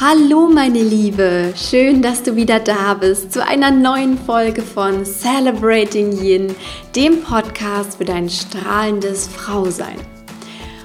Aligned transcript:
Hallo 0.00 0.48
meine 0.48 0.80
Liebe, 0.80 1.52
schön, 1.56 2.02
dass 2.02 2.22
du 2.22 2.36
wieder 2.36 2.60
da 2.60 2.94
bist 2.94 3.32
zu 3.32 3.44
einer 3.44 3.72
neuen 3.72 4.16
Folge 4.16 4.62
von 4.62 5.04
Celebrating 5.04 6.12
Yin, 6.22 6.54
dem 6.94 7.20
Podcast 7.20 7.98
für 7.98 8.04
dein 8.04 8.30
strahlendes 8.30 9.26
Frausein. 9.26 9.96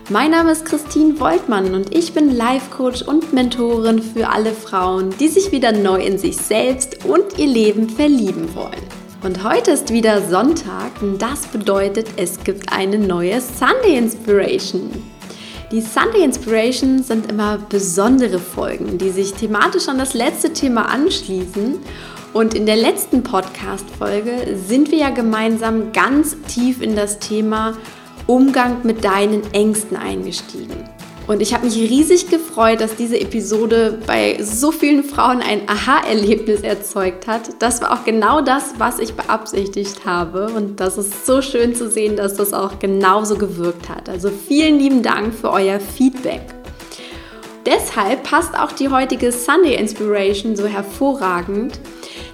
Mein 0.10 0.32
Name 0.32 0.52
ist 0.52 0.66
Christine 0.66 1.20
Woltmann 1.20 1.76
und 1.76 1.96
ich 1.96 2.14
bin 2.14 2.36
Life 2.36 2.71
Coach 2.71 3.04
und 3.04 3.34
Mentorin 3.34 4.02
für 4.02 4.30
alle 4.30 4.52
Frauen, 4.52 5.12
die 5.20 5.27
sich 5.27 5.52
wieder 5.52 5.73
neu 5.73 6.02
in 6.02 6.18
sich 6.18 6.36
selbst 6.36 7.05
und 7.05 7.38
ihr 7.38 7.45
Leben 7.45 7.89
verlieben 7.89 8.55
wollen. 8.55 8.82
Und 9.21 9.43
heute 9.43 9.73
ist 9.73 9.93
wieder 9.93 10.23
Sonntag 10.23 11.04
und 11.04 11.21
das 11.21 11.45
bedeutet, 11.45 12.07
es 12.18 12.43
gibt 12.43 12.73
eine 12.73 12.98
neue 12.98 13.39
Sunday 13.39 13.95
Inspiration. 13.95 14.89
Die 15.74 15.82
Sunday 15.82 16.24
Inspiration 16.24 17.02
sind 17.02 17.32
immer 17.32 17.57
besondere 17.57 18.38
Folgen, 18.38 19.00
die 19.00 19.10
sich 19.10 19.34
thematisch 19.34 19.88
an 19.88 19.97
das 19.97 20.14
letzte 20.14 20.54
Thema 20.54 20.84
anschließen. 20.84 21.80
Und 22.32 22.54
in 22.54 22.68
der 22.68 22.75
letzten 22.75 23.24
Podcast-Folge 23.24 24.56
sind 24.68 24.92
wir 24.92 25.00
ja 25.00 25.10
gemeinsam 25.10 25.92
ganz 25.92 26.38
tief 26.47 26.80
in 26.80 26.96
das 26.96 27.18
Thema 27.18 27.75
Umgang 28.28 28.82
mit 28.83 29.04
deinen 29.04 29.52
Ängsten 29.52 29.97
eingestiegen. 29.97 30.88
Und 31.25 31.41
ich 31.41 31.54
habe 31.54 31.65
mich 31.65 31.75
riesig 31.77 32.30
gefreut, 32.30 32.81
dass 32.81 32.95
diese 32.95 33.19
Episode 33.19 34.00
bei 34.05 34.38
so 34.41 34.72
vielen 34.72 35.03
Frauen 35.03 35.41
ein 35.41 35.61
Aha-Erlebnis 35.67 36.61
erzeugt 36.61 37.27
hat. 37.27 37.61
Das 37.61 37.81
war 37.81 37.94
auch 37.94 38.03
genau 38.03 38.41
das, 38.41 38.73
was 38.77 38.99
ich 38.99 39.13
beabsichtigt 39.13 40.05
habe. 40.05 40.47
Und 40.47 40.81
das 40.81 40.97
ist 40.97 41.25
so 41.25 41.41
schön 41.41 41.75
zu 41.75 41.89
sehen, 41.89 42.17
dass 42.17 42.36
das 42.36 42.52
auch 42.52 42.80
genauso 42.80 43.38
gewirkt 43.38 43.88
hat. 43.88 44.09
Also 44.09 44.30
vielen 44.30 44.80
lieben 44.80 45.02
Dank 45.02 45.33
für 45.33 45.49
euer 45.49 45.80
Feedback. 45.80 46.41
Deshalb 47.66 48.23
passt 48.23 48.59
auch 48.59 48.73
die 48.73 48.89
heutige 48.89 49.31
Sunday 49.31 49.75
Inspiration 49.75 50.58
so 50.58 50.65
hervorragend, 50.65 51.80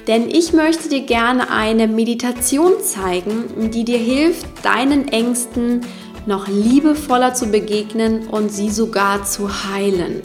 denn 0.07 0.27
ich 0.27 0.53
möchte 0.53 0.89
dir 0.89 1.01
gerne 1.01 1.51
eine 1.51 1.87
Meditation 1.87 2.81
zeigen, 2.81 3.69
die 3.69 3.83
dir 3.83 3.99
hilft, 3.99 4.47
deinen 4.63 5.07
Ängsten 5.07 5.81
zu 5.83 6.08
noch 6.29 6.47
liebevoller 6.47 7.33
zu 7.33 7.47
begegnen 7.47 8.27
und 8.27 8.49
sie 8.49 8.69
sogar 8.69 9.25
zu 9.25 9.49
heilen. 9.65 10.21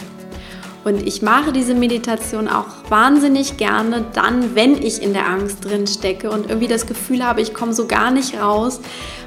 Und 0.85 1.07
ich 1.07 1.23
mache 1.23 1.51
diese 1.51 1.75
Meditation 1.75 2.47
auch 2.47 2.67
wahnsinnig 2.91 3.57
gerne 3.57 4.05
dann, 4.13 4.55
wenn 4.55 4.77
ich 4.77 5.03
in 5.03 5.15
der 5.15 5.27
Angst 5.27 5.65
drin 5.65 5.87
stecke 5.87 6.31
und 6.31 6.47
irgendwie 6.47 6.69
das 6.69 6.87
Gefühl 6.87 7.25
habe, 7.25 7.41
ich 7.41 7.55
komme 7.55 7.73
so 7.73 7.87
gar 7.87 8.11
nicht 8.11 8.39
raus, 8.39 8.81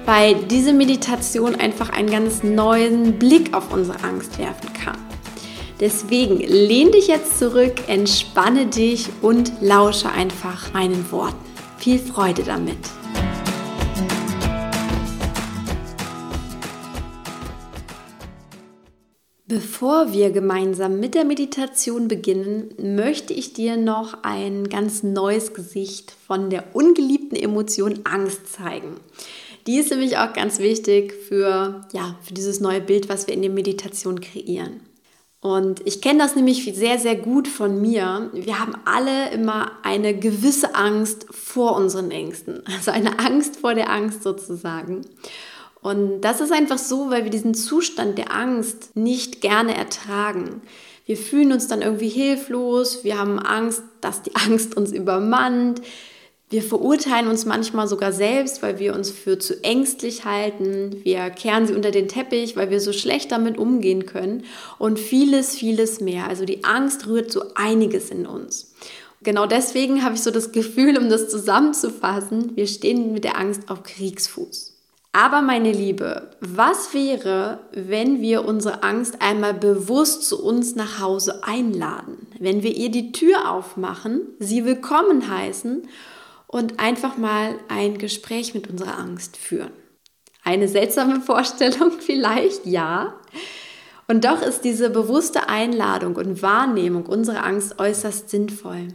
weil 0.06 0.36
diese 0.36 0.72
Meditation 0.72 1.56
einfach 1.56 1.89
einen 1.89 2.11
ganz 2.11 2.44
neuen 2.44 3.17
Blick 3.17 3.56
auf 3.56 3.73
unsere 3.73 4.03
Angst 4.03 4.38
werfen 4.38 4.72
kann. 4.73 4.97
Deswegen 5.80 6.38
lehn 6.38 6.91
dich 6.91 7.08
jetzt 7.08 7.39
zurück, 7.39 7.73
entspanne 7.88 8.67
dich 8.67 9.09
und 9.23 9.52
lausche 9.62 10.09
einfach 10.09 10.73
meinen 10.73 11.12
Worten. 11.12 11.38
Viel 11.80 11.97
Freude 11.97 12.44
damit. 12.44 12.78
Bevor 19.58 20.13
wir 20.13 20.30
gemeinsam 20.30 21.00
mit 21.00 21.16
der 21.16 21.25
Meditation 21.25 22.08
beginnen, 22.08 22.75
möchte 22.80 23.33
ich 23.33 23.53
dir 23.53 23.75
noch 23.75 24.22
ein 24.22 24.69
ganz 24.69 25.02
neues 25.02 25.55
Gesicht 25.55 26.13
von 26.27 26.52
der 26.52 26.75
ungeliebten 26.75 27.36
Emotion 27.36 28.02
Angst 28.03 28.53
zeigen. 28.53 28.97
Die 29.66 29.78
ist 29.80 29.89
nämlich 29.89 30.19
auch 30.19 30.33
ganz 30.33 30.59
wichtig 30.59 31.11
für, 31.11 31.88
ja, 31.91 32.19
für 32.22 32.35
dieses 32.35 32.59
neue 32.59 32.81
Bild, 32.81 33.09
was 33.09 33.25
wir 33.25 33.33
in 33.33 33.41
der 33.41 33.50
Meditation 33.50 34.22
kreieren. 34.22 34.81
Und 35.41 35.81
ich 35.88 36.03
kenne 36.03 36.19
das 36.19 36.35
nämlich 36.35 36.63
sehr, 36.75 37.00
sehr 37.00 37.16
gut 37.16 37.47
von 37.47 37.81
mir. 37.81 38.30
Wir 38.33 38.59
haben 38.59 38.75
alle 38.85 39.31
immer 39.31 39.72
eine 39.81 40.16
gewisse 40.16 40.75
Angst 40.75 41.25
vor 41.31 41.75
unseren 41.75 42.12
Ängsten. 42.12 42.62
Also 42.75 42.91
eine 42.91 43.18
Angst 43.18 43.57
vor 43.57 43.74
der 43.74 43.89
Angst 43.89 44.22
sozusagen. 44.22 45.01
Und 45.88 46.20
das 46.20 46.42
ist 46.42 46.52
einfach 46.52 46.80
so, 46.80 47.12
weil 47.12 47.24
wir 47.24 47.31
diesen 47.31 47.53
Zustand 47.53 48.18
der 48.18 48.34
Angst 48.34 48.98
nicht 48.98 49.40
gerne 49.40 49.74
ertragen. 49.74 50.62
Wir 51.06 51.16
fühlen 51.16 51.53
uns 51.53 51.70
dann 51.70 51.81
irgendwie 51.81 52.09
hilflos, 52.09 53.06
wir 53.06 53.18
haben 53.18 53.40
Angst, 53.40 53.84
dass 54.02 54.22
die 54.22 54.36
Angst 54.36 54.75
uns 54.75 54.92
übermannt. 54.92 55.81
Wir 56.50 56.62
verurteilen 56.62 57.30
uns 57.30 57.46
manchmal 57.46 57.88
sogar 57.88 58.12
selbst, 58.12 58.62
weil 58.62 58.80
wir 58.80 58.96
uns 58.96 59.12
für 59.12 59.40
zu 59.40 59.64
ängstlich 59.64 60.25
halten. 60.25 60.94
Wir 61.03 61.30
kehren 61.30 61.68
sie 61.68 61.74
unter 61.74 61.92
den 61.92 62.09
Teppich, 62.09 62.58
weil 62.58 62.69
wir 62.69 62.81
so 62.81 62.92
schlecht 62.92 63.31
damit 63.31 63.58
umgehen 63.58 64.06
können. 64.06 64.44
Und 64.80 65.00
vieles, 65.00 65.56
vieles 65.56 66.02
mehr. 66.02 66.28
Also 66.28 66.44
die 66.44 66.66
Angst 66.66 67.08
rührt 67.08 67.31
so 67.31 67.44
einiges 67.56 68.09
in 68.09 68.25
uns. 68.25 68.74
Genau 69.24 69.46
deswegen 69.46 70.04
habe 70.04 70.16
ich 70.16 70.22
so 70.22 70.31
das 70.31 70.52
Gefühl, 70.52 70.98
um 70.98 71.09
das 71.09 71.30
zusammenzufassen, 71.30 72.58
wir 72.58 72.68
stehen 72.68 73.14
mit 73.14 73.24
der 73.24 73.38
Angst 73.38 73.69
auf 73.69 73.84
Kriegsfuß. 73.84 74.76
Aber 75.12 75.41
meine 75.41 75.72
Liebe, 75.72 76.29
was 76.41 76.94
wäre, 76.94 77.59
wenn 77.72 78.22
wir 78.22 78.45
unsere 78.45 78.84
Angst 78.84 79.22
einmal 79.22 79.53
bewusst 79.53 80.23
zu 80.28 80.44
uns 80.44 80.75
nach 80.75 81.00
Hause 81.00 81.44
einladen? 81.44 82.28
Wenn 82.40 82.62
wir 82.62 82.75
ihr 82.75 82.91
die 82.91 83.12
Tür 83.12 83.51
aufmachen, 83.51 84.22
sie 84.40 84.63
willkommen 84.63 85.29
heißen 85.29 85.88
und 86.45 86.79
einfach 86.79 87.18
mal 87.18 87.56
ein 87.68 87.97
Gespräch 87.97 88.53
mit 88.53 88.69
unserer 88.69 89.00
Angst 89.00 89.38
führen? 89.38 89.72
Eine 90.44 90.68
seltsame 90.68 91.19
Vorstellung 91.25 91.94
vielleicht, 92.00 92.66
ja. 92.66 93.16
Und 94.07 94.24
doch 94.24 94.41
ist 94.41 94.62
diese 94.62 94.89
bewusste 94.89 95.50
Einladung 95.50 96.16
und 96.16 96.41
Wahrnehmung 96.41 97.06
unserer 97.07 97.44
Angst 97.44 97.79
äußerst 97.79 98.29
sinnvoll. 98.29 98.89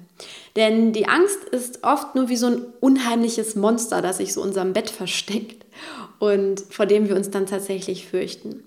Denn 0.57 0.93
die 0.93 1.07
Angst 1.09 1.45
ist 1.51 1.85
oft 1.85 2.15
nur 2.15 2.29
wie 2.29 2.37
so 2.37 2.47
ein 2.47 2.63
unheimliches 2.81 3.57
Monster, 3.57 4.01
das 4.01 4.19
sich 4.19 4.33
so 4.33 4.41
unserem 4.41 4.73
Bett 4.73 4.89
versteckt 4.89 5.62
und 6.23 6.61
vor 6.71 6.87
dem 6.87 7.09
wir 7.09 7.17
uns 7.17 7.31
dann 7.31 7.47
tatsächlich 7.47 8.07
fürchten. 8.07 8.63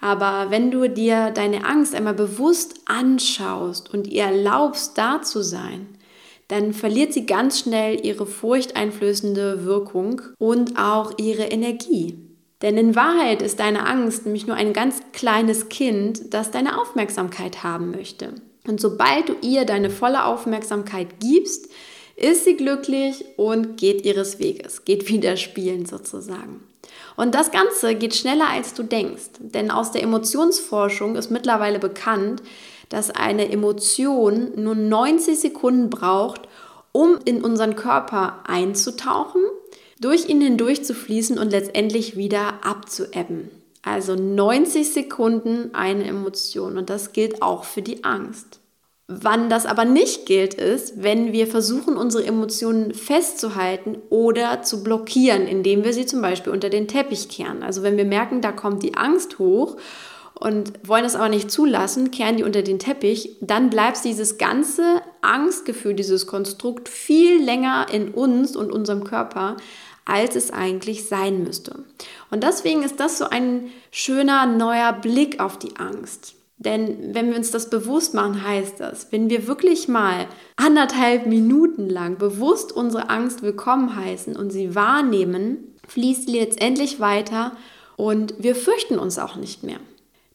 Aber 0.00 0.52
wenn 0.52 0.70
du 0.70 0.88
dir 0.88 1.32
deine 1.32 1.64
Angst 1.64 1.96
einmal 1.96 2.14
bewusst 2.14 2.76
anschaust 2.84 3.92
und 3.92 4.06
ihr 4.06 4.22
erlaubst, 4.22 4.96
da 4.96 5.20
zu 5.20 5.42
sein, 5.42 5.88
dann 6.46 6.72
verliert 6.72 7.12
sie 7.12 7.26
ganz 7.26 7.58
schnell 7.58 8.06
ihre 8.06 8.24
furchteinflößende 8.24 9.64
Wirkung 9.64 10.22
und 10.38 10.78
auch 10.78 11.18
ihre 11.18 11.46
Energie. 11.46 12.20
Denn 12.62 12.76
in 12.76 12.94
Wahrheit 12.94 13.42
ist 13.42 13.58
deine 13.58 13.84
Angst 13.84 14.24
nämlich 14.24 14.46
nur 14.46 14.54
ein 14.54 14.72
ganz 14.72 15.00
kleines 15.12 15.68
Kind, 15.68 16.32
das 16.32 16.52
deine 16.52 16.80
Aufmerksamkeit 16.80 17.64
haben 17.64 17.90
möchte. 17.90 18.32
Und 18.68 18.80
sobald 18.80 19.28
du 19.28 19.34
ihr 19.42 19.64
deine 19.64 19.90
volle 19.90 20.24
Aufmerksamkeit 20.24 21.18
gibst, 21.18 21.68
ist 22.14 22.44
sie 22.44 22.56
glücklich 22.56 23.24
und 23.36 23.76
geht 23.76 24.04
ihres 24.04 24.38
Weges, 24.38 24.84
geht 24.84 25.08
wieder 25.08 25.36
spielen 25.36 25.84
sozusagen. 25.84 26.60
Und 27.16 27.34
das 27.34 27.50
Ganze 27.50 27.94
geht 27.94 28.14
schneller, 28.14 28.48
als 28.48 28.74
du 28.74 28.82
denkst. 28.82 29.30
Denn 29.38 29.70
aus 29.70 29.92
der 29.92 30.02
Emotionsforschung 30.02 31.16
ist 31.16 31.30
mittlerweile 31.30 31.78
bekannt, 31.78 32.42
dass 32.88 33.10
eine 33.10 33.50
Emotion 33.50 34.52
nur 34.56 34.74
90 34.74 35.38
Sekunden 35.40 35.90
braucht, 35.90 36.42
um 36.92 37.18
in 37.24 37.42
unseren 37.42 37.76
Körper 37.76 38.40
einzutauchen 38.46 39.42
durch 40.00 40.28
ihn 40.28 40.40
hindurch 40.40 40.84
zu 40.84 40.94
fließen 40.94 41.38
und 41.38 41.50
letztendlich 41.50 42.16
wieder 42.16 42.64
abzuebben. 42.64 43.50
Also 43.82 44.14
90 44.14 44.92
Sekunden 44.92 45.74
eine 45.74 46.04
Emotion 46.04 46.76
und 46.76 46.90
das 46.90 47.12
gilt 47.12 47.40
auch 47.40 47.64
für 47.64 47.82
die 47.82 48.04
Angst. 48.04 48.60
Wann 49.20 49.50
das 49.50 49.66
aber 49.66 49.84
nicht 49.84 50.24
gilt, 50.24 50.54
ist, 50.54 51.02
wenn 51.02 51.32
wir 51.32 51.46
versuchen, 51.46 51.96
unsere 51.98 52.24
Emotionen 52.24 52.94
festzuhalten 52.94 53.98
oder 54.08 54.62
zu 54.62 54.82
blockieren, 54.82 55.46
indem 55.46 55.84
wir 55.84 55.92
sie 55.92 56.06
zum 56.06 56.22
Beispiel 56.22 56.52
unter 56.52 56.70
den 56.70 56.88
Teppich 56.88 57.28
kehren. 57.28 57.62
Also 57.62 57.82
wenn 57.82 57.98
wir 57.98 58.06
merken, 58.06 58.40
da 58.40 58.52
kommt 58.52 58.82
die 58.82 58.94
Angst 58.94 59.38
hoch 59.38 59.76
und 60.34 60.72
wollen 60.82 61.04
es 61.04 61.14
aber 61.14 61.28
nicht 61.28 61.50
zulassen, 61.50 62.10
kehren 62.10 62.38
die 62.38 62.44
unter 62.44 62.62
den 62.62 62.78
Teppich, 62.78 63.36
dann 63.42 63.68
bleibt 63.68 64.02
dieses 64.02 64.38
ganze 64.38 65.02
Angstgefühl, 65.20 65.92
dieses 65.92 66.26
Konstrukt 66.26 66.88
viel 66.88 67.42
länger 67.42 67.88
in 67.92 68.14
uns 68.14 68.56
und 68.56 68.72
unserem 68.72 69.04
Körper, 69.04 69.58
als 70.06 70.36
es 70.36 70.50
eigentlich 70.50 71.06
sein 71.06 71.42
müsste. 71.42 71.84
Und 72.30 72.44
deswegen 72.44 72.82
ist 72.82 72.98
das 72.98 73.18
so 73.18 73.28
ein 73.28 73.70
schöner 73.90 74.46
neuer 74.46 74.94
Blick 74.94 75.38
auf 75.38 75.58
die 75.58 75.76
Angst. 75.76 76.34
Denn 76.64 77.12
wenn 77.14 77.30
wir 77.30 77.36
uns 77.36 77.50
das 77.50 77.70
bewusst 77.70 78.14
machen, 78.14 78.46
heißt 78.46 78.78
das, 78.78 79.10
wenn 79.10 79.28
wir 79.28 79.48
wirklich 79.48 79.88
mal 79.88 80.26
anderthalb 80.56 81.26
Minuten 81.26 81.88
lang 81.88 82.18
bewusst 82.18 82.70
unsere 82.70 83.10
Angst 83.10 83.42
willkommen 83.42 83.96
heißen 83.96 84.36
und 84.36 84.50
sie 84.50 84.74
wahrnehmen, 84.74 85.74
fließt 85.88 86.26
sie 86.26 86.38
letztendlich 86.38 87.00
weiter 87.00 87.56
und 87.96 88.34
wir 88.38 88.54
fürchten 88.54 88.98
uns 88.98 89.18
auch 89.18 89.34
nicht 89.34 89.64
mehr. 89.64 89.80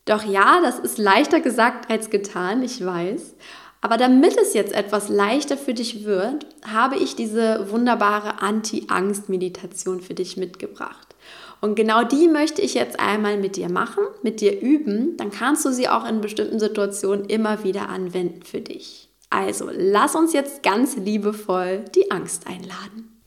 Doch 0.04 0.24
ja, 0.26 0.60
das 0.62 0.80
ist 0.80 0.98
leichter 0.98 1.40
gesagt 1.40 1.90
als 1.90 2.10
getan, 2.10 2.62
ich 2.62 2.86
weiß. 2.86 3.36
Aber 3.80 3.96
damit 3.96 4.38
es 4.38 4.54
jetzt 4.54 4.74
etwas 4.74 5.08
leichter 5.08 5.56
für 5.56 5.74
dich 5.74 6.04
wird, 6.04 6.46
habe 6.66 6.98
ich 6.98 7.16
diese 7.16 7.72
wunderbare 7.72 8.42
Anti-Angst-Meditation 8.42 10.02
für 10.02 10.14
dich 10.14 10.36
mitgebracht. 10.36 11.07
Und 11.62 11.76
genau 11.76 12.04
die 12.04 12.28
möchte 12.28 12.62
ich 12.62 12.74
jetzt 12.74 13.00
einmal 13.00 13.38
mit 13.38 13.56
dir 13.56 13.70
machen, 13.70 14.04
mit 14.22 14.42
dir 14.42 14.62
üben. 14.62 15.18
Dann 15.18 15.32
kannst 15.32 15.66
du 15.66 15.72
sie 15.72 15.90
auch 15.90 16.08
in 16.08 16.22
bestimmten 16.22 16.60
Situationen 16.60 17.26
immer 17.26 17.64
wieder 17.64 17.90
anwenden 17.90 18.44
für 18.44 18.62
dich. 18.62 19.10
Also 19.30 19.70
lass 19.72 20.16
uns 20.16 20.34
jetzt 20.34 20.64
ganz 20.64 20.96
liebevoll 20.96 21.84
die 21.96 22.12
Angst 22.12 22.48
einladen. 22.48 23.18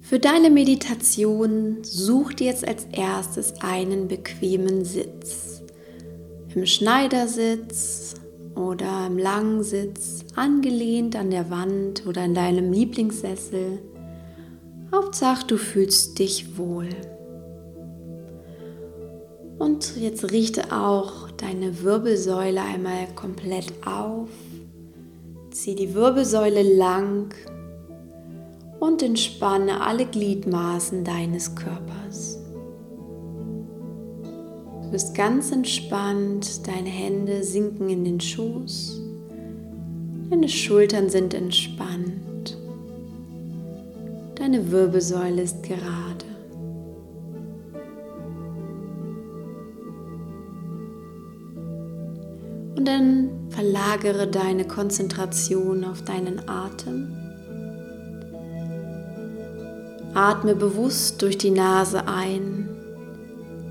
Für 0.00 0.18
deine 0.18 0.48
Meditation 0.48 1.78
such 1.82 2.32
dir 2.32 2.46
jetzt 2.46 2.66
als 2.66 2.86
erstes 2.86 3.60
einen 3.60 4.08
bequemen 4.08 4.86
Sitz. 4.86 5.62
Im 6.54 6.64
Schneidersitz 6.64 8.14
oder 8.54 9.06
im 9.06 9.18
langen 9.18 9.62
Sitz, 9.62 10.24
angelehnt 10.34 11.14
an 11.14 11.30
der 11.30 11.50
Wand 11.50 12.06
oder 12.06 12.24
in 12.24 12.34
deinem 12.34 12.72
Lieblingssessel. 12.72 13.80
Hauptsache, 14.90 15.46
du 15.46 15.58
fühlst 15.58 16.18
dich 16.18 16.56
wohl. 16.56 16.88
Und 19.58 19.96
jetzt 19.96 20.30
richte 20.32 20.72
auch 20.72 21.30
deine 21.32 21.82
Wirbelsäule 21.82 22.60
einmal 22.60 23.06
komplett 23.14 23.72
auf. 23.84 24.28
Zieh 25.50 25.74
die 25.74 25.94
Wirbelsäule 25.94 26.62
lang 26.62 27.34
und 28.80 29.02
entspanne 29.02 29.80
alle 29.80 30.06
Gliedmaßen 30.06 31.04
deines 31.04 31.54
Körpers. 31.54 32.38
Du 34.82 34.92
bist 34.92 35.14
ganz 35.14 35.52
entspannt, 35.52 36.66
deine 36.66 36.88
Hände 36.88 37.42
sinken 37.42 37.90
in 37.90 38.04
den 38.04 38.20
Schoß, 38.20 39.02
deine 40.30 40.48
Schultern 40.48 41.10
sind 41.10 41.34
entspannt, 41.34 42.27
deine 44.38 44.70
Wirbelsäule 44.70 45.42
ist 45.42 45.62
gerade. 45.62 46.24
Und 52.76 52.86
dann 52.86 53.30
verlagere 53.48 54.28
deine 54.28 54.64
Konzentration 54.64 55.84
auf 55.84 56.02
deinen 56.02 56.48
Atem. 56.48 57.12
Atme 60.14 60.54
bewusst 60.54 61.20
durch 61.22 61.36
die 61.38 61.50
Nase 61.50 62.06
ein 62.06 62.68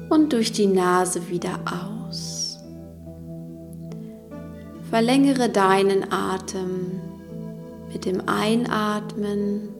und 0.09 0.33
durch 0.33 0.51
die 0.51 0.67
Nase 0.67 1.29
wieder 1.29 1.59
aus. 1.65 2.59
Verlängere 4.89 5.49
deinen 5.49 6.11
Atem 6.11 7.01
mit 7.91 8.05
dem 8.05 8.21
Einatmen 8.27 9.76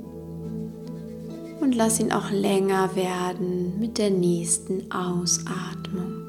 und 1.59 1.75
lass 1.75 2.00
ihn 2.00 2.12
auch 2.12 2.31
länger 2.31 2.95
werden 2.95 3.80
mit 3.80 3.98
der 3.98 4.09
nächsten 4.09 4.92
Ausatmung. 4.92 6.27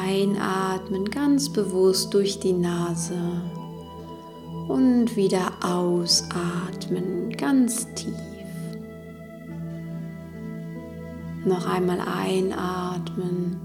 Einatmen 0.00 1.06
ganz 1.06 1.52
bewusst 1.52 2.12
durch 2.12 2.40
die 2.40 2.52
Nase 2.52 3.18
und 4.68 5.16
wieder 5.16 5.52
ausatmen 5.62 7.30
ganz 7.36 7.86
tief. 7.94 8.14
Noch 11.44 11.66
einmal 11.66 12.00
einatmen 12.00 13.60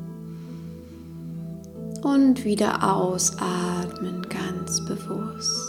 und 2.03 2.43
wieder 2.43 2.95
ausatmen 2.95 4.21
ganz 4.29 4.83
bewusst. 4.85 5.68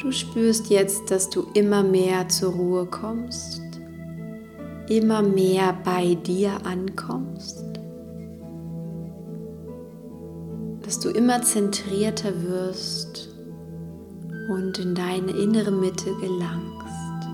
Du 0.00 0.12
spürst 0.12 0.70
jetzt, 0.70 1.10
dass 1.10 1.28
du 1.28 1.46
immer 1.54 1.82
mehr 1.82 2.28
zur 2.28 2.52
Ruhe 2.52 2.86
kommst, 2.86 3.62
immer 4.88 5.22
mehr 5.22 5.76
bei 5.84 6.14
dir 6.14 6.64
ankommst 6.64 7.68
dass 10.88 11.00
du 11.00 11.10
immer 11.10 11.42
zentrierter 11.42 12.32
wirst 12.44 13.28
und 14.48 14.78
in 14.78 14.94
deine 14.94 15.32
innere 15.32 15.70
Mitte 15.70 16.14
gelangst. 16.14 17.28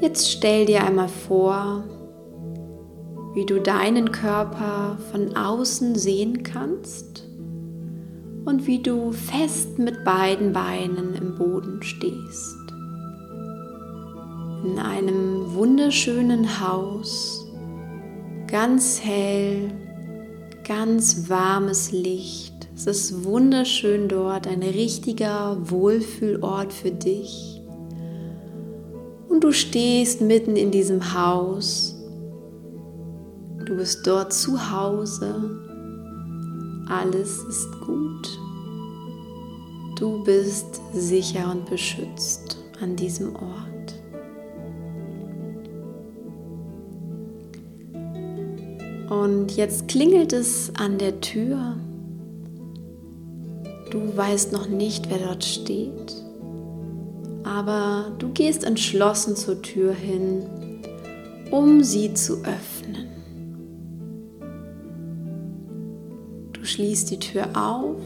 Jetzt 0.00 0.30
stell 0.30 0.64
dir 0.66 0.84
einmal 0.84 1.08
vor, 1.08 1.82
wie 3.34 3.44
du 3.46 3.60
deinen 3.60 4.12
Körper 4.12 4.96
von 5.10 5.36
außen 5.36 5.96
sehen 5.96 6.44
kannst 6.44 7.27
und 8.48 8.66
wie 8.66 8.82
du 8.82 9.12
fest 9.12 9.78
mit 9.78 10.04
beiden 10.04 10.54
Beinen 10.54 11.14
im 11.14 11.34
Boden 11.34 11.82
stehst. 11.82 12.56
In 14.64 14.78
einem 14.78 15.52
wunderschönen 15.52 16.58
Haus 16.58 17.46
ganz 18.46 19.04
hell, 19.04 19.70
ganz 20.66 21.28
warmes 21.28 21.92
Licht. 21.92 22.70
Es 22.74 22.86
ist 22.86 23.24
wunderschön 23.24 24.08
dort, 24.08 24.46
ein 24.46 24.62
richtiger 24.62 25.58
Wohlfühlort 25.70 26.72
für 26.72 26.90
dich. 26.90 27.60
Und 29.28 29.44
du 29.44 29.52
stehst 29.52 30.22
mitten 30.22 30.56
in 30.56 30.70
diesem 30.70 31.12
Haus. 31.12 31.94
Du 33.66 33.76
bist 33.76 34.06
dort 34.06 34.32
zu 34.32 34.72
Hause. 34.72 35.67
Alles 36.88 37.42
ist 37.44 37.68
gut. 37.80 38.38
Du 39.98 40.22
bist 40.24 40.80
sicher 40.94 41.50
und 41.50 41.68
beschützt 41.68 42.56
an 42.80 42.96
diesem 42.96 43.34
Ort. 43.36 43.68
Und 49.10 49.56
jetzt 49.56 49.88
klingelt 49.88 50.32
es 50.32 50.72
an 50.78 50.98
der 50.98 51.20
Tür. 51.20 51.76
Du 53.90 54.16
weißt 54.16 54.52
noch 54.52 54.68
nicht, 54.68 55.10
wer 55.10 55.18
dort 55.18 55.44
steht, 55.44 56.14
aber 57.42 58.12
du 58.18 58.28
gehst 58.30 58.64
entschlossen 58.64 59.34
zur 59.34 59.62
Tür 59.62 59.92
hin, 59.92 60.42
um 61.50 61.82
sie 61.82 62.12
zu 62.14 62.42
öffnen. 62.44 63.17
Schließt 66.78 67.10
die 67.10 67.18
Tür 67.18 67.48
auf, 67.54 67.96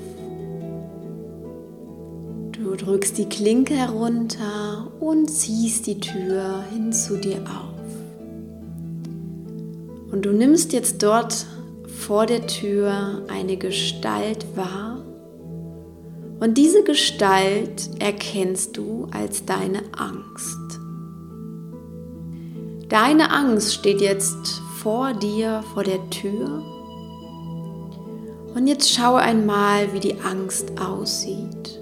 du 2.53 2.75
drückst 2.75 3.19
die 3.19 3.29
Klinke 3.29 3.75
herunter 3.75 4.91
und 4.99 5.29
ziehst 5.29 5.87
die 5.87 6.01
Tür 6.01 6.65
hin 6.73 6.91
zu 6.91 7.19
dir 7.19 7.37
auf. 7.43 7.83
Und 10.11 10.25
du 10.25 10.33
nimmst 10.33 10.73
jetzt 10.73 11.03
dort 11.03 11.45
vor 11.87 12.25
der 12.25 12.47
Tür 12.47 13.21
eine 13.29 13.59
Gestalt 13.59 14.47
wahr. 14.57 15.05
Und 16.41 16.57
diese 16.57 16.83
Gestalt 16.83 17.91
erkennst 17.99 18.79
du 18.79 19.07
als 19.11 19.45
deine 19.45 19.83
Angst. 19.99 20.81
Deine 22.89 23.33
Angst 23.33 23.75
steht 23.75 24.01
jetzt 24.01 24.63
vor 24.79 25.13
dir, 25.13 25.63
vor 25.75 25.85
der 25.85 26.09
Tür. 26.09 26.82
Und 28.55 28.67
jetzt 28.67 28.91
schau 28.91 29.15
einmal, 29.15 29.93
wie 29.95 30.01
die 30.01 30.21
Angst 30.21 30.81
aussieht. 30.81 31.81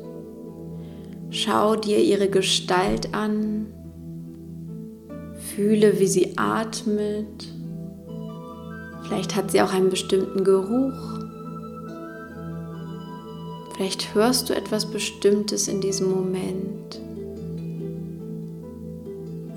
Schau 1.31 1.77
dir 1.77 1.99
ihre 1.99 2.29
Gestalt 2.29 3.15
an. 3.15 3.67
Fühle, 5.55 5.99
wie 5.99 6.07
sie 6.07 6.37
atmet. 6.37 7.49
Vielleicht 9.03 9.35
hat 9.35 9.51
sie 9.51 9.63
auch 9.63 9.73
einen 9.73 9.91
bestimmten 9.91 10.45
Geruch. 10.45 11.21
Vielleicht 13.75 14.15
hörst 14.15 14.49
du 14.51 14.55
etwas 14.55 14.91
Bestimmtes 14.91 15.67
in 15.67 15.81
diesem 15.81 16.11
Moment. 16.11 17.01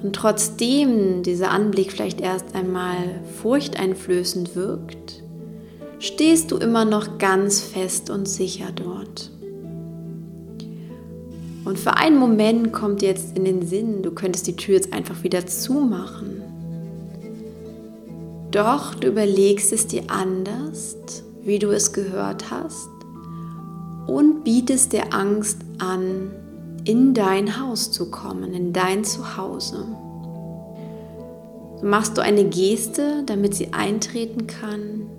Und 0.02 0.16
trotzdem 0.16 1.24
dieser 1.24 1.52
Anblick 1.52 1.92
vielleicht 1.92 2.22
erst 2.22 2.56
einmal 2.56 3.22
furchteinflößend 3.42 4.56
wirkt, 4.56 5.24
stehst 6.04 6.52
du 6.52 6.58
immer 6.58 6.84
noch 6.84 7.18
ganz 7.18 7.62
fest 7.62 8.10
und 8.10 8.28
sicher 8.28 8.68
dort. 8.76 9.32
Und 11.64 11.80
für 11.80 11.96
einen 11.96 12.18
Moment 12.18 12.74
kommt 12.74 13.02
jetzt 13.02 13.38
in 13.38 13.46
den 13.46 13.66
Sinn, 13.66 14.04
du 14.04 14.12
könntest 14.12 14.48
die 14.48 14.58
Tür 14.58 14.76
jetzt 14.76 14.92
einfach 14.92 15.24
wieder 15.24 15.48
zumachen. 15.48 16.42
Doch 18.52 18.96
du 18.96 19.08
überlegst 19.08 19.72
es 19.72 19.88
dir 19.88 20.04
anders, 20.10 20.98
wie 21.42 21.58
du 21.58 21.70
es 21.70 21.94
gehört 21.94 22.52
hast, 22.52 22.90
und 24.06 24.44
bietest 24.44 24.92
der 24.92 25.14
Angst 25.14 25.60
an, 25.78 26.32
in 26.84 27.14
dein 27.14 27.62
Haus 27.62 27.92
zu 27.92 28.12
kommen, 28.12 28.54
in 28.54 28.74
dein 28.74 29.06
Zuhause. 29.06 29.86
So 31.80 31.86
machst 31.86 32.18
du 32.18 32.22
eine 32.22 32.44
Geste, 32.44 33.24
damit 33.26 33.56
sie 33.56 33.72
eintreten 33.72 34.48
kann 34.48 35.13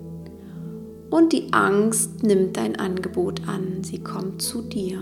Und 1.15 1.31
die 1.31 1.53
Angst 1.53 2.23
nimmt 2.23 2.57
dein 2.57 2.75
Angebot 2.75 3.47
an, 3.47 3.85
sie 3.85 4.03
kommt 4.03 4.41
zu 4.41 4.61
dir. 4.61 4.99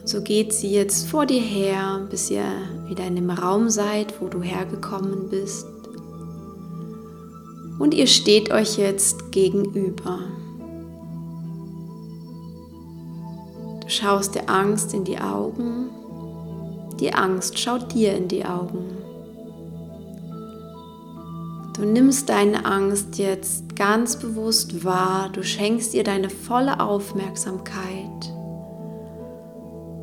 Und 0.00 0.08
so 0.08 0.20
geht 0.20 0.52
sie 0.52 0.72
jetzt 0.72 1.06
vor 1.06 1.26
dir 1.26 1.40
her, 1.40 2.04
bis 2.10 2.28
ihr 2.28 2.42
wieder 2.88 3.06
in 3.06 3.14
dem 3.14 3.30
Raum 3.30 3.70
seid, 3.70 4.20
wo 4.20 4.26
du 4.26 4.42
hergekommen 4.42 5.28
bist. 5.28 5.64
Und 7.78 7.94
ihr 7.94 8.08
steht 8.08 8.50
euch 8.50 8.78
jetzt 8.78 9.30
gegenüber. 9.30 10.18
Du 13.80 13.88
schaust 13.88 14.34
der 14.34 14.50
Angst 14.50 14.92
in 14.92 15.04
die 15.04 15.20
Augen. 15.20 15.88
Die 16.98 17.14
Angst 17.14 17.56
schaut 17.56 17.94
dir 17.94 18.16
in 18.16 18.26
die 18.26 18.44
Augen. 18.44 19.07
Du 21.78 21.84
nimmst 21.84 22.28
deine 22.28 22.64
Angst 22.64 23.18
jetzt 23.18 23.76
ganz 23.76 24.16
bewusst 24.16 24.84
wahr, 24.84 25.30
du 25.32 25.44
schenkst 25.44 25.94
ihr 25.94 26.02
deine 26.02 26.28
volle 26.28 26.80
Aufmerksamkeit 26.80 28.34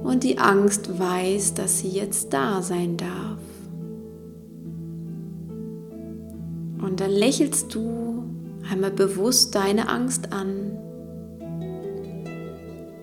und 0.02 0.24
die 0.24 0.38
Angst 0.38 0.98
weiß, 0.98 1.54
dass 1.56 1.80
sie 1.80 1.90
jetzt 1.90 2.32
da 2.32 2.62
sein 2.62 2.96
darf. 2.96 3.40
Und 6.82 7.02
dann 7.02 7.12
lächelst 7.12 7.76
du 7.76 8.24
einmal 8.72 8.92
bewusst 8.92 9.54
deine 9.54 9.90
Angst 9.90 10.32
an, 10.32 10.78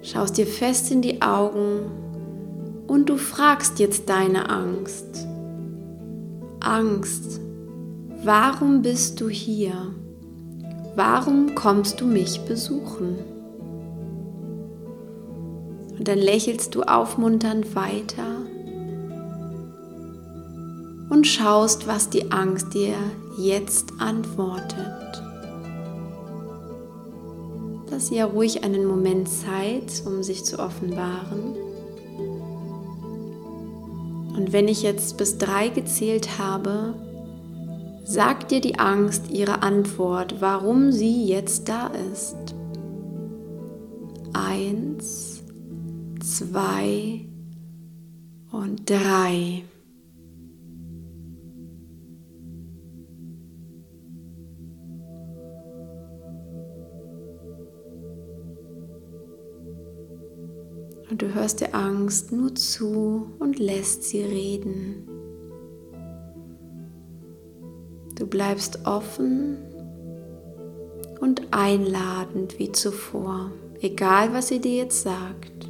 schaust 0.00 0.38
dir 0.38 0.46
fest 0.46 0.90
in 0.90 1.02
die 1.02 1.20
Augen 1.20 1.90
und 2.86 3.10
du 3.10 3.18
fragst 3.18 3.78
jetzt 3.80 4.08
deine 4.08 4.48
Angst. 4.48 5.26
Angst, 6.60 7.42
Warum 8.24 8.82
bist 8.82 9.20
du 9.20 9.28
hier? 9.28 9.74
Warum 10.94 11.56
kommst 11.56 12.00
du 12.00 12.06
mich 12.06 12.40
besuchen? 12.42 13.16
Und 15.98 16.06
dann 16.06 16.18
lächelst 16.18 16.76
du 16.76 16.82
aufmunternd 16.82 17.74
weiter 17.74 18.46
und 21.10 21.26
schaust, 21.26 21.88
was 21.88 22.10
die 22.10 22.30
Angst 22.30 22.72
dir 22.74 22.94
jetzt 23.38 23.94
antwortet. 23.98 25.20
Lass 27.90 28.12
ihr 28.12 28.26
ruhig 28.26 28.62
einen 28.62 28.84
Moment 28.86 29.28
Zeit, 29.28 30.04
um 30.06 30.22
sich 30.22 30.44
zu 30.44 30.60
offenbaren. 30.60 31.56
Und 34.36 34.52
wenn 34.52 34.68
ich 34.68 34.82
jetzt 34.82 35.16
bis 35.16 35.38
drei 35.38 35.70
gezählt 35.70 36.38
habe, 36.38 36.94
sagt 38.12 38.50
dir 38.50 38.60
die 38.60 38.78
Angst 38.78 39.30
ihre 39.30 39.62
Antwort, 39.62 40.42
warum 40.42 40.92
sie 40.92 41.24
jetzt 41.24 41.70
da 41.70 41.86
ist. 42.12 42.36
Eins, 44.34 45.42
zwei 46.20 47.26
und 48.50 48.90
drei. 48.90 49.64
Und 61.10 61.22
du 61.22 61.32
hörst 61.32 61.62
der 61.62 61.74
Angst 61.74 62.30
nur 62.30 62.54
zu 62.54 63.32
und 63.38 63.58
lässt 63.58 64.02
sie 64.02 64.22
reden. 64.22 65.11
Du 68.22 68.28
bleibst 68.28 68.86
offen 68.86 69.56
und 71.18 71.42
einladend 71.50 72.56
wie 72.60 72.70
zuvor, 72.70 73.50
egal 73.80 74.32
was 74.32 74.46
sie 74.46 74.60
dir 74.60 74.76
jetzt 74.76 75.02
sagt. 75.02 75.68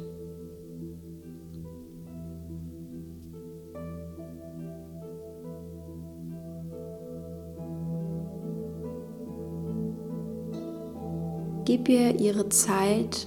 Gib 11.65 11.89
ihr 11.89 12.19
ihre 12.19 12.49
Zeit, 12.49 13.25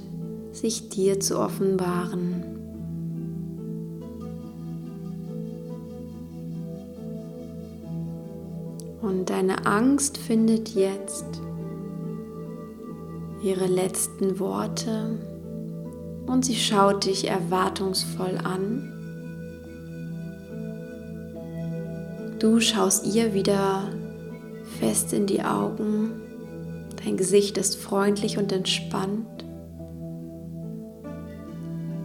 sich 0.52 0.88
dir 0.88 1.18
zu 1.18 1.40
offenbaren. 1.40 2.35
Und 9.16 9.30
deine 9.30 9.64
Angst 9.64 10.18
findet 10.18 10.74
jetzt 10.74 11.24
ihre 13.42 13.64
letzten 13.64 14.38
Worte 14.38 15.18
und 16.26 16.44
sie 16.44 16.54
schaut 16.54 17.06
dich 17.06 17.26
erwartungsvoll 17.26 18.36
an. 18.44 18.92
Du 22.38 22.60
schaust 22.60 23.06
ihr 23.06 23.32
wieder 23.32 23.84
fest 24.78 25.14
in 25.14 25.26
die 25.26 25.42
Augen. 25.42 26.20
Dein 27.02 27.16
Gesicht 27.16 27.56
ist 27.56 27.76
freundlich 27.76 28.36
und 28.36 28.52
entspannt. 28.52 29.46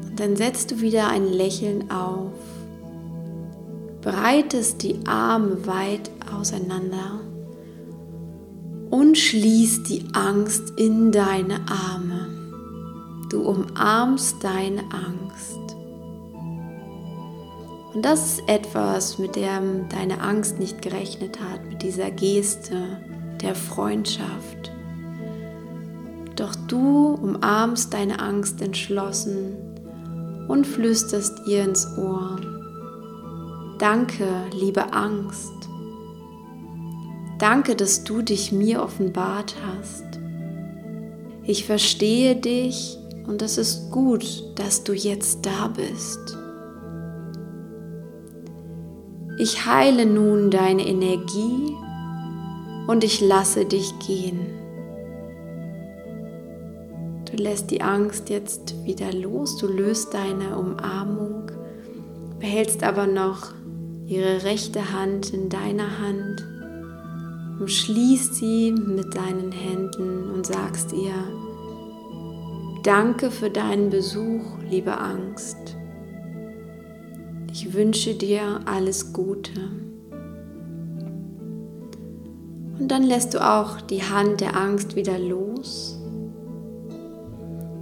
Und 0.08 0.18
dann 0.18 0.38
setzt 0.38 0.72
du 0.72 0.80
wieder 0.80 1.10
ein 1.10 1.26
Lächeln 1.26 1.92
auf 1.92 2.32
breitest 4.02 4.84
die 4.84 5.00
Arme 5.06 5.66
weit 5.68 6.10
auseinander 6.36 7.22
und 8.90 9.18
schließt 9.18 9.88
die 9.90 10.06
Angst 10.14 10.74
in 10.78 11.12
deine 11.12 11.60
Arme. 11.68 12.28
Du 13.30 13.42
umarmst 13.42 14.44
deine 14.44 14.82
Angst. 14.92 15.76
Und 17.94 18.04
das 18.04 18.34
ist 18.34 18.50
etwas, 18.50 19.18
mit 19.18 19.36
dem 19.36 19.88
deine 19.90 20.22
Angst 20.22 20.60
nicht 20.60 20.82
gerechnet 20.82 21.40
hat, 21.40 21.66
mit 21.66 21.82
dieser 21.82 22.12
Geste 22.12 22.76
der 23.42 23.56
Freundschaft. 23.56 24.72
Doch 26.36 26.56
du 26.68 27.16
umarmst 27.22 27.94
deine 27.94 28.20
Angst 28.20 28.62
entschlossen 28.62 29.56
und 30.48 30.66
flüsterst 30.66 31.48
ihr 31.48 31.64
ins 31.64 31.88
Ohr. 31.98 32.61
Danke, 33.82 34.28
liebe 34.54 34.94
Angst. 34.94 35.68
Danke, 37.40 37.76
dass 37.76 38.04
du 38.04 38.22
dich 38.22 38.52
mir 38.52 38.84
offenbart 38.84 39.56
hast. 39.66 40.06
Ich 41.42 41.66
verstehe 41.66 42.36
dich 42.36 43.00
und 43.26 43.42
es 43.42 43.58
ist 43.58 43.90
gut, 43.90 44.44
dass 44.54 44.84
du 44.84 44.94
jetzt 44.94 45.48
da 45.48 45.68
bist. 45.70 46.38
Ich 49.40 49.66
heile 49.66 50.06
nun 50.06 50.52
deine 50.52 50.86
Energie 50.86 51.76
und 52.86 53.04
ich 53.04 53.20
lasse 53.20 53.66
dich 53.66 53.98
gehen. 53.98 54.42
Du 57.26 57.36
lässt 57.36 57.72
die 57.72 57.82
Angst 57.82 58.30
jetzt 58.30 58.76
wieder 58.86 59.12
los, 59.12 59.58
du 59.58 59.66
löst 59.66 60.14
deine 60.14 60.56
Umarmung, 60.56 61.50
behältst 62.38 62.84
aber 62.84 63.08
noch 63.08 63.60
ihre 64.12 64.44
rechte 64.44 64.92
Hand 64.92 65.34
in 65.34 65.48
deiner 65.48 66.00
Hand, 66.00 66.46
umschließt 67.62 68.36
sie 68.36 68.74
mit 68.74 69.16
deinen 69.16 69.54
Händen 69.54 70.30
und 70.32 70.46
sagst 70.46 70.92
ihr, 70.92 71.14
Danke 72.84 73.32
für 73.32 73.50
deinen 73.50 73.90
Besuch, 73.90 74.42
liebe 74.70 74.98
Angst. 74.98 75.78
Ich 77.54 77.74
wünsche 77.74 78.16
dir 78.16 78.60
alles 78.66 79.14
Gute. 79.14 79.70
Und 82.80 82.88
dann 82.88 83.04
lässt 83.04 83.36
du 83.36 83.48
auch 83.48 83.80
die 83.82 84.02
Hand 84.02 84.42
der 84.42 84.58
Angst 84.58 84.96
wieder 84.96 85.20
los. 85.20 86.00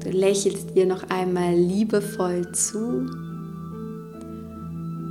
Du 0.03 0.09
lächelst 0.09 0.75
ihr 0.75 0.85
noch 0.85 1.09
einmal 1.09 1.55
liebevoll 1.55 2.51
zu 2.51 3.05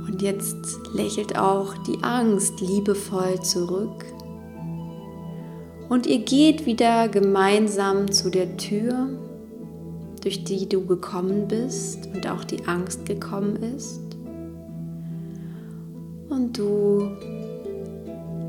und 0.09 0.23
jetzt 0.23 0.79
lächelt 0.93 1.37
auch 1.37 1.77
die 1.83 2.03
Angst 2.03 2.61
liebevoll 2.61 3.39
zurück. 3.41 4.05
Und 5.87 6.07
ihr 6.07 6.19
geht 6.19 6.65
wieder 6.65 7.07
gemeinsam 7.07 8.11
zu 8.11 8.31
der 8.31 8.57
Tür, 8.57 9.07
durch 10.23 10.43
die 10.43 10.67
du 10.67 10.85
gekommen 10.85 11.47
bist 11.47 12.09
und 12.13 12.27
auch 12.27 12.43
die 12.43 12.65
Angst 12.65 13.05
gekommen 13.05 13.57
ist. 13.57 14.01
Und 16.29 16.57
du 16.57 17.11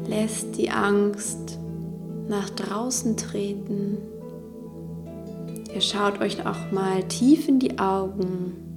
lässt 0.08 0.56
die 0.56 0.70
Angst 0.70 1.58
nach 2.28 2.48
draußen 2.50 3.16
treten. 3.18 3.98
Ihr 5.74 5.80
schaut 5.82 6.20
euch 6.20 6.46
auch 6.46 6.72
mal 6.72 7.02
tief 7.04 7.48
in 7.48 7.58
die 7.58 7.78
Augen 7.78 8.69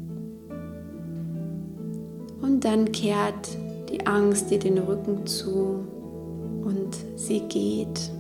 und 2.44 2.66
dann 2.66 2.92
kehrt 2.92 3.58
die 3.90 4.06
Angst 4.06 4.52
dir 4.52 4.60
den 4.60 4.78
Rücken 4.78 5.26
zu 5.26 5.88
und 6.64 6.96
sie 7.16 7.40
geht. 7.40 8.12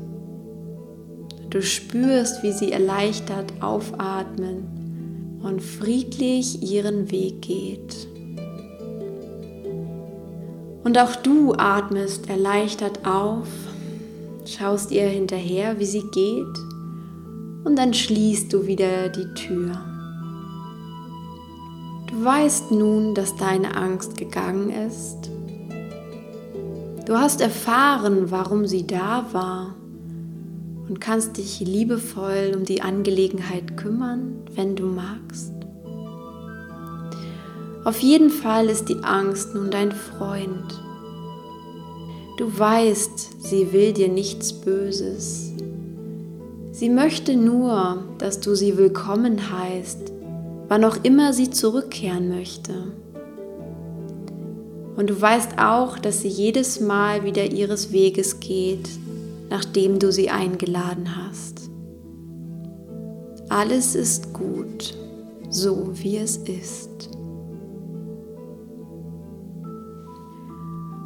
Du 1.50 1.62
spürst, 1.62 2.42
wie 2.42 2.54
sie 2.54 2.72
erleichtert 2.72 3.62
aufatmen 3.62 5.40
und 5.44 5.62
friedlich 5.62 6.64
ihren 6.64 7.12
Weg 7.12 7.42
geht. 7.42 8.08
Und 10.86 10.98
auch 10.98 11.16
du 11.18 11.54
atmest 11.54 12.30
erleichtert 12.30 13.06
auf, 13.06 13.48
schaust 14.46 14.92
ihr 14.92 15.08
hinterher, 15.08 15.80
wie 15.80 15.86
sie 15.86 16.04
geht, 16.14 16.58
und 17.66 17.78
dann 17.78 17.94
schließt 17.94 18.52
du 18.52 18.68
wieder 18.68 19.10
die 19.10 19.34
Tür. 19.34 19.93
Du 22.14 22.24
weißt 22.24 22.70
nun, 22.70 23.16
dass 23.16 23.36
deine 23.38 23.76
Angst 23.76 24.18
gegangen 24.18 24.70
ist. 24.70 25.32
Du 27.08 27.18
hast 27.18 27.42
erfahren, 27.42 28.30
warum 28.30 28.68
sie 28.68 28.86
da 28.86 29.26
war 29.32 29.76
und 30.88 31.02
kannst 31.02 31.38
dich 31.38 31.60
liebevoll 31.60 32.54
um 32.56 32.66
die 32.66 32.84
Angelegenheit 32.84 33.78
kümmern, 33.78 34.44
wenn 34.54 34.76
du 34.76 34.86
magst. 34.86 35.54
Auf 37.84 37.98
jeden 38.00 38.30
Fall 38.30 38.68
ist 38.68 38.90
die 38.90 39.04
Angst 39.04 39.56
nun 39.56 39.72
dein 39.72 39.92
Freund. 39.92 40.80
Du 42.38 42.60
weißt, 42.60 43.42
sie 43.42 43.74
will 43.74 43.92
dir 43.92 44.08
nichts 44.08 44.54
Böses. 44.54 45.52
Sie 46.74 46.90
möchte 46.90 47.36
nur, 47.36 48.04
dass 48.20 48.40
du 48.40 48.54
sie 48.54 48.78
willkommen 48.78 49.52
heißt, 49.52 50.14
wann 50.68 50.84
auch 50.86 50.98
immer 51.04 51.34
sie 51.34 51.50
zurückkehren 51.50 52.30
möchte. 52.30 52.74
Und 54.96 55.10
du 55.10 55.20
weißt 55.20 55.58
auch, 55.58 55.98
dass 55.98 56.22
sie 56.22 56.28
jedes 56.28 56.80
Mal 56.80 57.24
wieder 57.24 57.52
ihres 57.52 57.92
Weges 57.92 58.40
geht, 58.40 58.90
nachdem 59.50 60.00
du 60.00 60.12
sie 60.12 60.30
eingeladen 60.30 61.16
hast. 61.16 61.70
Alles 63.50 63.96
ist 63.96 64.34
gut, 64.34 64.96
so 65.50 65.90
wie 65.94 66.18
es 66.18 66.38
ist. 66.38 67.10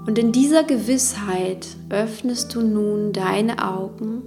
Und 0.05 0.17
in 0.17 0.31
dieser 0.31 0.63
Gewissheit 0.63 1.67
öffnest 1.89 2.55
du 2.55 2.61
nun 2.61 3.11
deine 3.11 3.61
Augen 3.61 4.21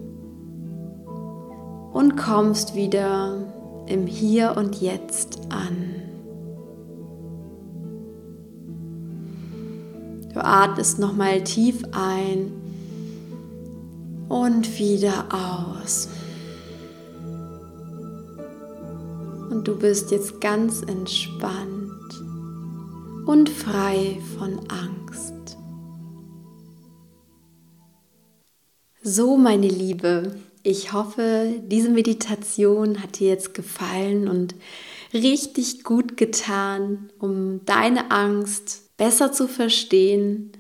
und 1.93 2.17
kommst 2.19 2.75
wieder 2.75 3.60
im 3.91 4.07
Hier 4.07 4.55
und 4.57 4.81
Jetzt 4.81 5.41
an. 5.51 5.95
Du 10.33 10.45
atmest 10.45 11.01
nochmal 11.01 11.43
tief 11.43 11.83
ein 11.91 12.53
und 14.29 14.79
wieder 14.79 15.27
aus. 15.31 16.09
Und 19.51 19.67
du 19.67 19.77
bist 19.77 20.13
jetzt 20.13 20.41
ganz 20.41 20.83
entspannt 20.83 21.91
und 23.27 23.49
frei 23.49 24.19
von 24.39 24.61
Angst. 24.69 25.59
So, 29.03 29.37
meine 29.37 29.67
Liebe, 29.67 30.37
ich 30.63 30.93
hoffe, 30.93 31.55
diese 31.67 31.91
Meditation 31.91 33.03
hat 33.03 33.19
dir 33.19 33.29
jetzt 33.29 33.55
gefallen 33.55 34.29
und 34.29 34.55
richtig 35.13 35.85
gut 35.85 36.17
getan, 36.17 37.11
um 37.19 37.65
deine 37.65 38.11
Angst 38.11 38.97
besser 38.97 39.33
zu 39.33 39.49
verstehen 39.49 40.53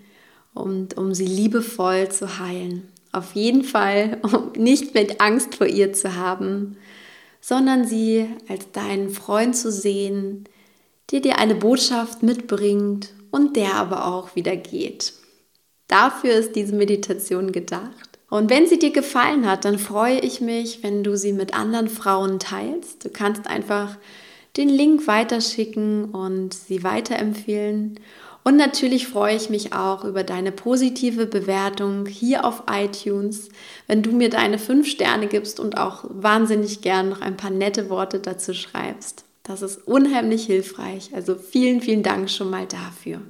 und 0.54 0.97
um 0.97 1.14
sie 1.14 1.26
liebevoll 1.26 2.09
zu 2.11 2.38
heilen. 2.38 2.88
Auf 3.12 3.35
jeden 3.35 3.64
Fall, 3.64 4.19
um 4.23 4.52
nicht 4.57 4.95
mit 4.95 5.21
Angst 5.21 5.57
vor 5.57 5.66
ihr 5.66 5.92
zu 5.92 6.16
haben, 6.16 6.76
sondern 7.40 7.87
sie 7.87 8.26
als 8.49 8.71
deinen 8.73 9.11
Freund 9.11 9.57
zu 9.57 9.71
sehen, 9.71 10.45
der 11.11 11.21
dir 11.21 11.38
eine 11.38 11.54
Botschaft 11.54 12.23
mitbringt 12.23 13.12
und 13.30 13.57
der 13.57 13.75
aber 13.75 14.07
auch 14.07 14.37
wieder 14.37 14.57
geht. 14.57 15.14
Dafür 15.88 16.35
ist 16.35 16.55
diese 16.55 16.75
Meditation 16.75 17.51
gedacht. 17.51 18.10
Und 18.31 18.49
wenn 18.49 18.66
sie 18.66 18.79
dir 18.79 18.93
gefallen 18.93 19.47
hat, 19.47 19.64
dann 19.64 19.79
freue 19.79 20.21
ich 20.21 20.40
mich, 20.40 20.83
wenn 20.83 21.03
du 21.03 21.16
sie 21.16 21.33
mit 21.33 21.53
anderen 21.53 21.88
Frauen 21.88 22.38
teilst. 22.38 23.05
Du 23.05 23.11
kannst 23.11 23.49
einfach 23.49 23.97
den 24.57 24.69
Link 24.69 25.07
weiterschicken 25.07 26.07
und 26.07 26.55
sie 26.55 26.85
weiterempfehlen. 26.85 27.99
Und 28.43 28.57
natürlich 28.57 29.07
freue 29.07 29.37
ich 29.37 29.51
mich 29.51 29.75
auch 29.75 30.05
über 30.05 30.25
deine 30.25 30.53
positive 30.53 31.27
Bewertung 31.27 32.07
hier 32.07 32.45
auf 32.45 32.62
iTunes, 32.71 33.51
wenn 33.87 34.03
du 34.03 34.12
mir 34.12 34.31
deine 34.31 34.59
fünf 34.59 34.88
Sterne 34.88 35.27
gibst 35.27 35.61
und 35.61 35.77
auch 35.77 36.05
wahnsinnig 36.09 36.81
gern 36.81 37.11
noch 37.11 37.21
ein 37.21 37.37
paar 37.37 37.51
nette 37.51 37.90
Worte 37.90 38.21
dazu 38.21 38.55
schreibst. 38.55 39.25
Das 39.43 39.61
ist 39.61 39.87
unheimlich 39.87 40.47
hilfreich. 40.47 41.11
Also 41.14 41.35
vielen, 41.35 41.81
vielen 41.81 42.03
Dank 42.03 42.31
schon 42.31 42.49
mal 42.49 42.66
dafür. 42.66 43.21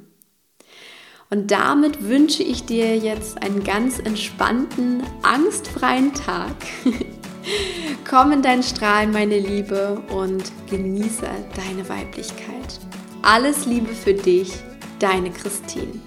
Und 1.33 1.53
damit 1.53 2.03
wünsche 2.03 2.43
ich 2.43 2.65
dir 2.65 2.97
jetzt 2.97 3.41
einen 3.41 3.63
ganz 3.63 4.01
entspannten, 4.01 5.05
angstfreien 5.23 6.13
Tag. 6.13 6.57
Komm 8.09 8.33
in 8.33 8.43
dein 8.43 8.65
Strahlen, 8.65 9.13
meine 9.13 9.39
Liebe, 9.39 10.03
und 10.13 10.51
genieße 10.69 11.29
deine 11.55 11.89
Weiblichkeit. 11.89 12.81
Alles 13.23 13.65
Liebe 13.65 13.95
für 13.95 14.15
dich 14.15 14.55
deine 14.99 15.31
Christine. 15.31 16.01